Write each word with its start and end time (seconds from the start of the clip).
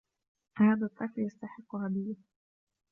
هذا 0.57 0.85
الطفل 0.85 1.21
يستحق 1.21 1.75
هدية. 1.75 2.15